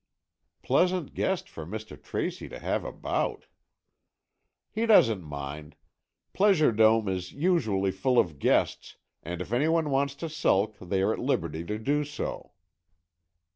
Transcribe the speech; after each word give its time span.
"Pleasant 0.63 1.13
guest 1.13 1.47
for 1.47 1.63
Mr. 1.63 2.01
Tracy 2.01 2.49
to 2.49 2.57
have 2.57 2.83
about." 2.83 3.45
"He 4.71 4.87
doesn't 4.87 5.21
mind. 5.21 5.75
Pleasure 6.33 6.71
Dome 6.71 7.07
is 7.07 7.33
usually 7.33 7.91
full 7.91 8.17
of 8.17 8.39
guests 8.39 8.95
and 9.21 9.43
if 9.43 9.53
any 9.53 9.67
want 9.67 10.09
to 10.09 10.27
sulk 10.27 10.77
they 10.81 11.03
are 11.03 11.13
at 11.13 11.19
liberty 11.19 11.63
to 11.65 11.77
do 11.77 12.03
so." 12.03 12.53